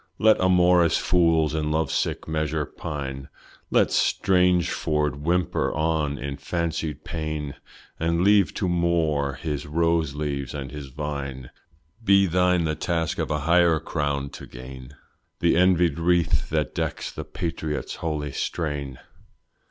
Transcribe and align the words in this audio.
Let 0.17 0.41
amorous 0.41 0.97
fools 0.97 1.53
in 1.53 1.69
love 1.69 1.91
sick 1.91 2.27
measure 2.27 2.65
pine; 2.65 3.29
Let 3.69 3.91
Strangford 3.91 5.17
whimper 5.17 5.71
on, 5.75 6.17
in 6.17 6.37
fancied 6.37 7.03
pain, 7.03 7.53
And 7.99 8.23
leave 8.23 8.51
to 8.55 8.67
Moore 8.67 9.35
his 9.35 9.67
rose 9.67 10.15
leaves 10.15 10.55
and 10.55 10.71
his 10.71 10.87
vine; 10.87 11.51
Be 12.03 12.25
thine 12.25 12.63
the 12.63 12.73
task 12.73 13.19
a 13.19 13.39
higher 13.41 13.79
crown 13.79 14.31
to 14.31 14.47
gain, 14.47 14.95
The 15.39 15.55
envied 15.55 15.99
wreath 15.99 16.49
that 16.49 16.73
decks 16.73 17.11
the 17.11 17.23
patriot's 17.23 17.97
holy 17.97 18.31
strain. 18.31 18.97